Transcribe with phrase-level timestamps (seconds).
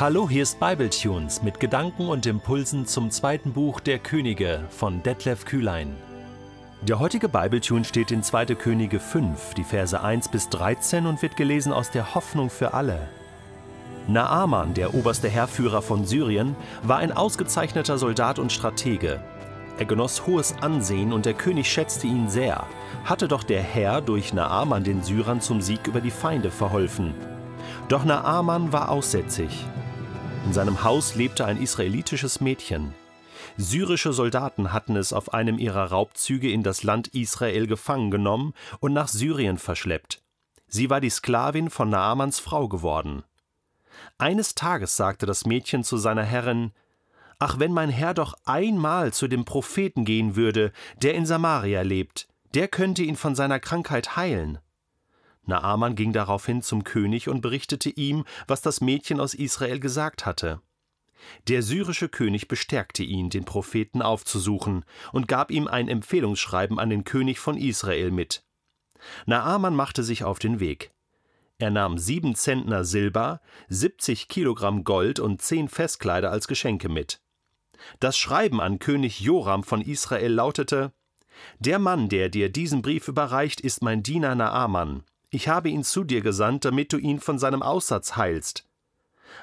[0.00, 5.44] Hallo, hier ist Bibletunes mit Gedanken und Impulsen zum zweiten Buch der Könige von Detlef
[5.44, 5.94] Kühlein.
[6.80, 8.46] Der heutige Bibletune steht in 2.
[8.54, 13.10] Könige 5, die Verse 1 bis 13 und wird gelesen aus der Hoffnung für alle.
[14.08, 19.20] Naaman, der oberste Heerführer von Syrien, war ein ausgezeichneter Soldat und Stratege.
[19.78, 22.66] Er genoss hohes Ansehen und der König schätzte ihn sehr,
[23.04, 27.12] hatte doch der Herr durch Naaman den Syrern zum Sieg über die Feinde verholfen.
[27.88, 29.66] Doch Naaman war aussätzig.
[30.46, 32.94] In seinem Haus lebte ein israelitisches Mädchen.
[33.56, 38.92] Syrische Soldaten hatten es auf einem ihrer Raubzüge in das Land Israel gefangen genommen und
[38.92, 40.22] nach Syrien verschleppt.
[40.66, 43.22] Sie war die Sklavin von Naamans Frau geworden.
[44.18, 46.72] Eines Tages sagte das Mädchen zu seiner Herrin
[47.38, 52.28] Ach, wenn mein Herr doch einmal zu dem Propheten gehen würde, der in Samaria lebt,
[52.54, 54.58] der könnte ihn von seiner Krankheit heilen.
[55.46, 60.60] Naaman ging daraufhin zum König und berichtete ihm, was das Mädchen aus Israel gesagt hatte.
[61.48, 67.04] Der syrische König bestärkte ihn, den Propheten aufzusuchen, und gab ihm ein Empfehlungsschreiben an den
[67.04, 68.42] König von Israel mit.
[69.26, 70.92] Naaman machte sich auf den Weg.
[71.58, 77.20] Er nahm sieben Zentner Silber, siebzig Kilogramm Gold und zehn Festkleider als Geschenke mit.
[77.98, 80.92] Das Schreiben an König Joram von Israel lautete
[81.58, 85.02] Der Mann, der dir diesen Brief überreicht, ist mein Diener Naaman.
[85.30, 88.66] Ich habe ihn zu dir gesandt, damit du ihn von seinem Aussatz heilst.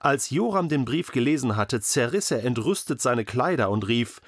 [0.00, 4.20] Als Joram den Brief gelesen hatte, zerriss er entrüstet seine Kleider und rief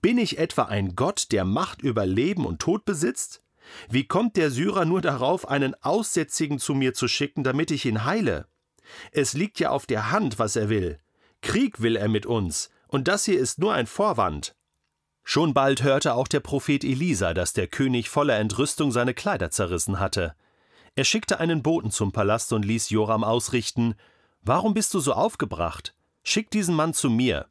[0.00, 3.42] Bin ich etwa ein Gott, der Macht über Leben und Tod besitzt?
[3.88, 8.04] Wie kommt der Syrer nur darauf, einen Aussätzigen zu mir zu schicken, damit ich ihn
[8.04, 8.46] heile?
[9.10, 10.98] Es liegt ja auf der Hand, was er will.
[11.40, 14.54] Krieg will er mit uns, und das hier ist nur ein Vorwand.
[15.24, 19.98] Schon bald hörte auch der Prophet Elisa, dass der König voller Entrüstung seine Kleider zerrissen
[19.98, 20.34] hatte.
[20.94, 23.94] Er schickte einen Boten zum Palast und ließ Joram ausrichten
[24.42, 25.94] Warum bist du so aufgebracht?
[26.22, 27.46] Schick diesen Mann zu mir.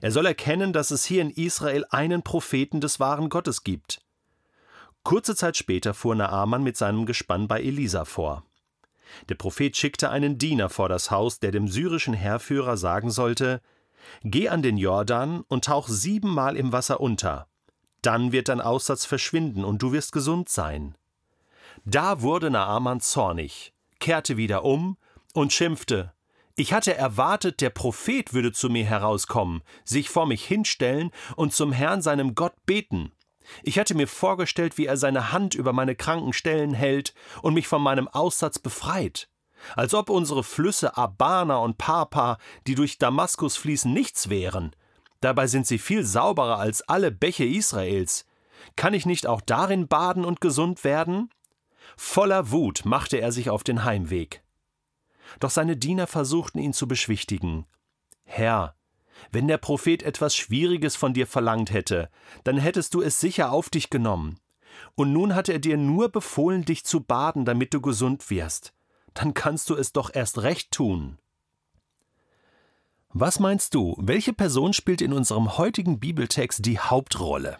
[0.00, 4.00] Er soll erkennen, dass es hier in Israel einen Propheten des wahren Gottes gibt.
[5.02, 8.44] Kurze Zeit später fuhr Naaman mit seinem Gespann bei Elisa vor.
[9.28, 13.60] Der Prophet schickte einen Diener vor das Haus, der dem syrischen Heerführer sagen sollte:
[14.22, 17.46] Geh an den Jordan und tauch siebenmal im Wasser unter.
[18.02, 20.96] Dann wird dein Aussatz verschwinden und du wirst gesund sein.
[21.84, 24.96] Da wurde Naaman zornig, kehrte wieder um
[25.34, 26.12] und schimpfte:
[26.54, 31.72] Ich hatte erwartet, der Prophet würde zu mir herauskommen, sich vor mich hinstellen und zum
[31.72, 33.12] Herrn seinem Gott beten.
[33.62, 37.68] Ich hatte mir vorgestellt, wie er seine Hand über meine kranken Stellen hält und mich
[37.68, 39.28] von meinem Aussatz befreit.
[39.74, 44.74] Als ob unsere Flüsse Abana und Papa, die durch Damaskus fließen, nichts wären.
[45.20, 48.26] Dabei sind sie viel sauberer als alle Bäche Israels.
[48.76, 51.30] Kann ich nicht auch darin baden und gesund werden?
[51.96, 54.42] Voller Wut machte er sich auf den Heimweg.
[55.40, 57.66] Doch seine Diener versuchten ihn zu beschwichtigen.
[58.24, 58.76] Herr,
[59.32, 62.10] wenn der Prophet etwas Schwieriges von dir verlangt hätte,
[62.44, 64.38] dann hättest du es sicher auf dich genommen.
[64.94, 68.74] Und nun hat er dir nur befohlen, dich zu baden, damit du gesund wirst.
[69.14, 71.18] Dann kannst du es doch erst recht tun.
[73.08, 77.58] Was meinst du, welche Person spielt in unserem heutigen Bibeltext die Hauptrolle?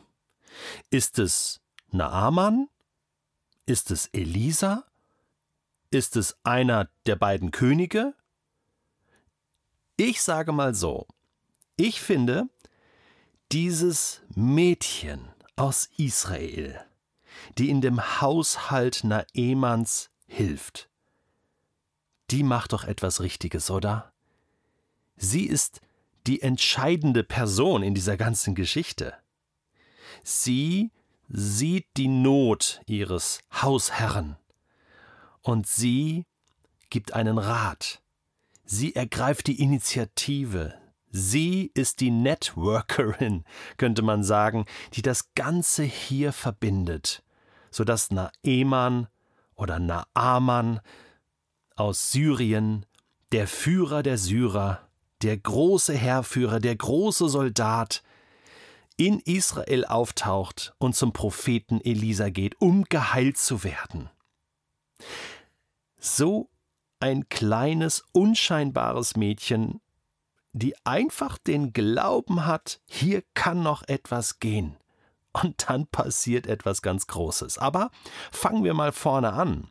[0.90, 2.68] Ist es Naaman
[3.66, 4.84] ist es Elisa?
[5.90, 8.14] Ist es einer der beiden Könige?
[9.96, 11.06] Ich sage mal so,
[11.76, 12.48] ich finde,
[13.52, 16.80] dieses Mädchen aus Israel,
[17.58, 20.88] die in dem Haushalt Naemans hilft,
[22.30, 24.12] die macht doch etwas Richtiges, oder?
[25.16, 25.80] Sie ist
[26.26, 29.14] die entscheidende Person in dieser ganzen Geschichte.
[30.24, 30.90] Sie
[31.28, 34.36] sieht die Not ihres Hausherren
[35.42, 36.26] und sie
[36.90, 38.00] gibt einen Rat.
[38.64, 40.74] Sie ergreift die Initiative.
[41.10, 43.44] Sie ist die Networkerin,
[43.76, 47.22] könnte man sagen, die das Ganze hier verbindet,
[47.70, 49.06] sodass Naeman
[49.54, 50.80] oder Naaman
[51.74, 52.86] aus Syrien,
[53.32, 54.88] der Führer der Syrer,
[55.22, 58.02] der große Heerführer, der große Soldat,
[58.96, 64.10] in Israel auftaucht und zum Propheten Elisa geht, um geheilt zu werden.
[65.98, 66.50] So
[67.00, 69.80] ein kleines, unscheinbares Mädchen,
[70.52, 74.76] die einfach den Glauben hat, hier kann noch etwas gehen
[75.42, 77.58] und dann passiert etwas ganz Großes.
[77.58, 77.90] Aber
[78.30, 79.68] fangen wir mal vorne an.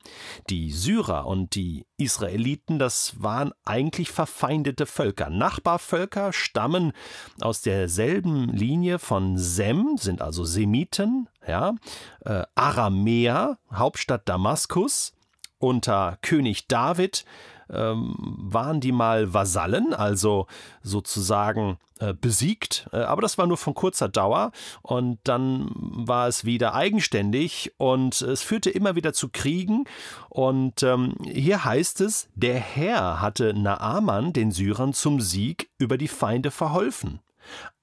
[0.49, 5.29] Die Syrer und die Israeliten, das waren eigentlich verfeindete Völker.
[5.29, 6.93] Nachbarvölker stammen
[7.41, 11.75] aus derselben Linie von Sem, sind also Semiten, ja,
[12.21, 15.13] äh, Aramäer, Hauptstadt Damaskus,
[15.57, 17.25] unter König David
[17.69, 20.47] ähm, waren die mal Vasallen, also
[20.81, 24.51] sozusagen äh, besiegt, äh, aber das war nur von kurzer Dauer.
[24.81, 29.85] Und dann war es wieder eigenständig und es führte immer wieder zu Kriegen.
[30.29, 36.09] Und ähm, hier heißt es, der Herr hatte Naaman, den Syrern, zum Sieg über die
[36.09, 37.21] Feinde verholfen.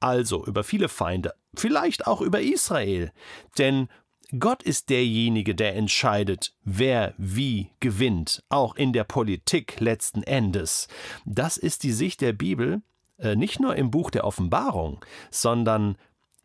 [0.01, 3.13] Also über viele Feinde, vielleicht auch über Israel,
[3.59, 3.89] denn
[4.39, 10.89] Gott ist derjenige, der entscheidet, wer wie gewinnt, auch in der Politik letzten Endes.
[11.27, 12.81] Das ist die Sicht der Bibel,
[13.19, 15.97] äh, nicht nur im Buch der Offenbarung, sondern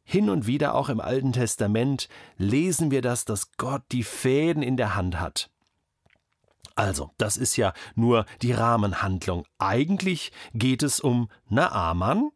[0.03, 4.75] hin und wieder auch im Alten Testament lesen wir das, dass Gott die Fäden in
[4.75, 5.49] der Hand hat.
[6.75, 9.45] Also, das ist ja nur die Rahmenhandlung.
[9.57, 12.31] Eigentlich geht es um Naaman,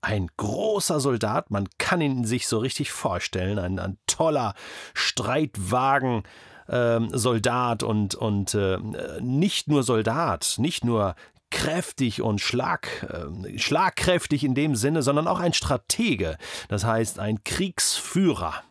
[0.00, 4.54] ein großer Soldat, man kann ihn sich so richtig vorstellen, ein, ein toller
[4.94, 6.22] Streitwagen.
[6.70, 8.76] Ähm, Soldat und, und äh,
[9.20, 11.14] nicht nur Soldat, nicht nur
[11.50, 16.36] kräftig und schlag, äh, schlagkräftig in dem Sinne, sondern auch ein Stratege,
[16.68, 18.62] das heißt ein Kriegsführer.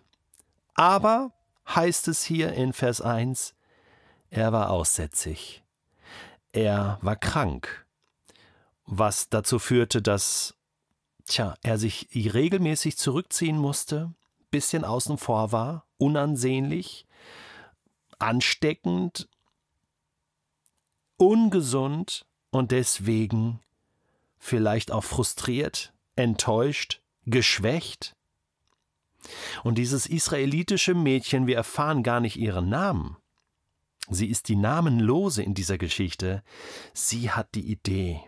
[0.76, 1.32] Aber,
[1.68, 3.56] heißt es hier in Vers 1,
[4.30, 5.64] er war aussätzig.
[6.52, 7.86] Er war krank,
[8.86, 10.57] was dazu führte, dass
[11.28, 14.14] tja, er sich regelmäßig zurückziehen musste,
[14.50, 17.06] bisschen außen vor war, unansehnlich,
[18.20, 19.30] ansteckend,
[21.18, 23.60] ungesund und deswegen
[24.40, 28.16] vielleicht auch frustriert, enttäuscht, geschwächt.
[29.64, 33.18] Und dieses israelitische Mädchen, wir erfahren gar nicht ihren Namen.
[34.10, 36.44] Sie ist die Namenlose in dieser Geschichte.
[36.94, 38.22] Sie hat die Idee.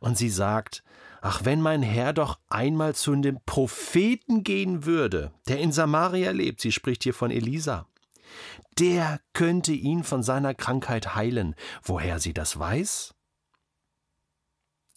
[0.00, 0.82] Und sie sagt,
[1.26, 6.60] Ach, wenn mein Herr doch einmal zu dem Propheten gehen würde, der in Samaria lebt,
[6.60, 7.88] sie spricht hier von Elisa.
[8.78, 11.54] Der könnte ihn von seiner Krankheit heilen.
[11.82, 13.14] Woher sie das weiß?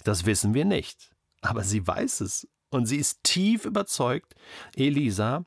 [0.03, 4.35] Das wissen wir nicht, aber sie weiß es und sie ist tief überzeugt,
[4.75, 5.45] Elisa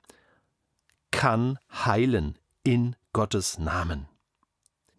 [1.11, 4.09] kann heilen in Gottes Namen.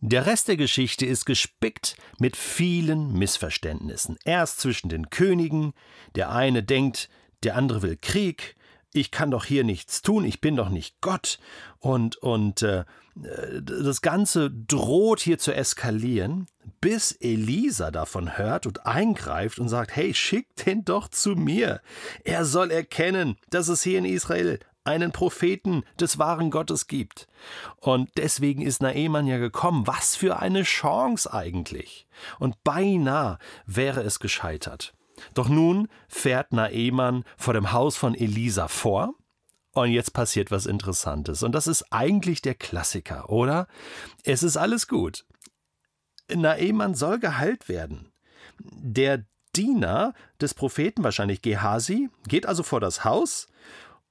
[0.03, 4.17] Der Rest der Geschichte ist gespickt mit vielen Missverständnissen.
[4.25, 5.73] Erst zwischen den Königen,
[6.15, 7.07] der eine denkt,
[7.43, 8.55] der andere will Krieg,
[8.93, 11.37] ich kann doch hier nichts tun, ich bin doch nicht Gott.
[11.77, 12.83] Und, und äh,
[13.13, 16.47] das Ganze droht hier zu eskalieren,
[16.81, 21.79] bis Elisa davon hört und eingreift und sagt, hey, schick den doch zu mir.
[22.23, 27.27] Er soll erkennen, dass es hier in Israel einen Propheten des wahren Gottes gibt.
[27.77, 29.87] Und deswegen ist Naeman ja gekommen.
[29.87, 32.07] Was für eine Chance eigentlich.
[32.39, 34.93] Und beinahe wäre es gescheitert.
[35.33, 39.13] Doch nun fährt Naeman vor dem Haus von Elisa vor.
[39.73, 41.43] Und jetzt passiert was Interessantes.
[41.43, 43.67] Und das ist eigentlich der Klassiker, oder?
[44.23, 45.25] Es ist alles gut.
[46.33, 48.11] Naeman soll geheilt werden.
[48.59, 49.25] Der
[49.55, 53.47] Diener des Propheten, wahrscheinlich Gehasi, geht also vor das Haus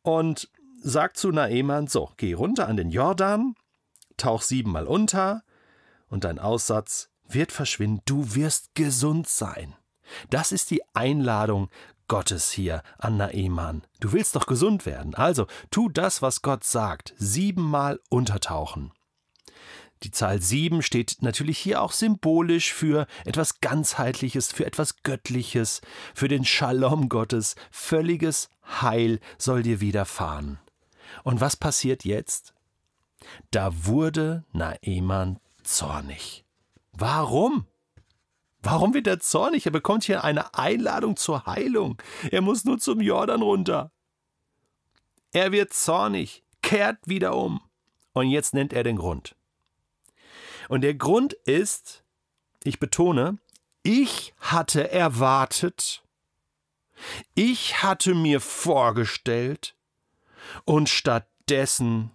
[0.03, 0.51] und
[0.81, 3.55] sagt zu Naeman: So, geh runter an den Jordan,
[4.17, 5.43] tauch siebenmal unter,
[6.09, 9.77] und dein Aussatz wird verschwinden, du wirst gesund sein.
[10.29, 11.69] Das ist die Einladung
[12.09, 13.83] Gottes hier an Naeman.
[14.01, 18.93] Du willst doch gesund werden, also tu das, was Gott sagt, siebenmal untertauchen.
[20.03, 25.83] Die Zahl sieben steht natürlich hier auch symbolisch für etwas Ganzheitliches, für etwas Göttliches,
[26.15, 27.55] für den Shalom Gottes.
[27.71, 28.49] Völliges
[28.81, 30.59] Heil soll dir widerfahren.
[31.25, 32.55] Und was passiert jetzt?
[33.51, 36.45] Da wurde Naeman zornig.
[36.93, 37.67] Warum?
[38.63, 39.67] Warum wird er zornig?
[39.67, 42.01] Er bekommt hier eine Einladung zur Heilung.
[42.31, 43.91] Er muss nur zum Jordan runter.
[45.33, 47.61] Er wird zornig, kehrt wieder um.
[48.13, 49.37] Und jetzt nennt er den Grund.
[50.69, 52.05] Und der Grund ist,
[52.65, 53.39] ich betone,
[53.83, 56.03] ich hatte erwartet,
[57.35, 59.75] ich hatte mir vorgestellt,
[60.65, 62.11] und stattdessen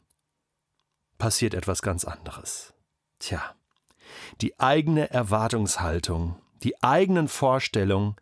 [1.17, 2.73] passiert etwas ganz anderes.
[3.19, 3.55] Tja,
[4.41, 8.15] die eigene Erwartungshaltung, die eigenen Vorstellungen,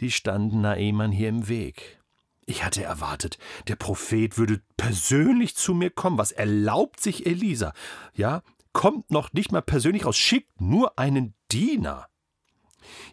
[0.00, 2.00] die standen Naeman hier im Weg.
[2.46, 3.38] Ich hatte erwartet,
[3.68, 6.18] der Prophet würde persönlich zu mir kommen.
[6.18, 7.72] Was erlaubt sich Elisa?
[8.14, 8.42] Ja,
[8.72, 12.08] kommt noch nicht mal persönlich raus, schickt nur einen Diener.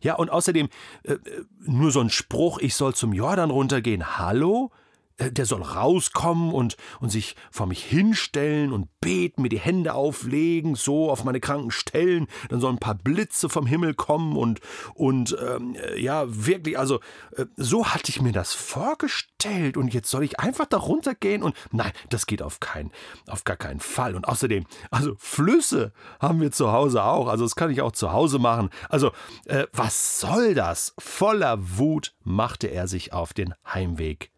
[0.01, 0.69] Ja, und außerdem
[1.03, 1.19] äh, äh
[1.59, 4.17] nur so ein Spruch, ich soll zum Jordan runtergehen.
[4.17, 4.71] Hallo?
[5.17, 9.93] Äh, der soll rauskommen und, und sich vor mich hinstellen und beten, mir die Hände
[9.93, 12.27] auflegen, so auf meine kranken Stellen.
[12.49, 14.59] Dann sollen ein paar Blitze vom Himmel kommen und,
[14.93, 16.99] und ähm, äh, ja, wirklich, also
[17.35, 19.77] äh, so hatte ich mir das vorgestellt.
[19.77, 22.91] Und jetzt soll ich einfach da runtergehen und nein, das geht auf keinen,
[23.27, 24.15] auf gar keinen Fall.
[24.15, 27.27] Und außerdem, also Flüsse haben wir zu Hause auch.
[27.27, 28.69] Also das kann ich auch zu Hause machen.
[28.89, 29.11] Also,
[29.45, 30.93] äh, was soll das?
[30.99, 34.31] Voller Wut machte er sich auf den Heimweg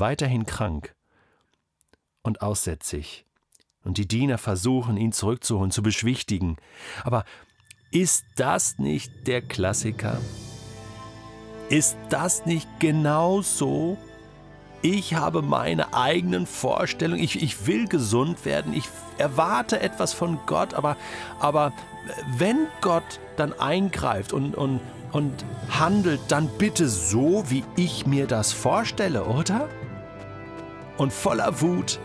[0.00, 0.94] weiterhin krank
[2.22, 3.24] und aussätzig.
[3.84, 6.56] Und die Diener versuchen, ihn zurückzuholen, zu beschwichtigen.
[7.04, 7.24] Aber
[7.92, 10.20] ist das nicht der Klassiker?
[11.68, 13.96] Ist das nicht genau so?
[14.82, 17.22] Ich habe meine eigenen Vorstellungen.
[17.22, 18.72] Ich, ich will gesund werden.
[18.72, 18.88] Ich
[19.18, 20.74] erwarte etwas von Gott.
[20.74, 20.96] Aber,
[21.38, 21.72] aber
[22.36, 24.80] wenn Gott dann eingreift und, und,
[25.12, 29.68] und handelt, dann bitte so, wie ich mir das vorstelle, oder?
[30.98, 31.98] Und voller Wut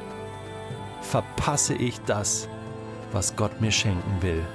[1.02, 2.48] verpasse ich das,
[3.12, 4.46] was Gott mir schenken will.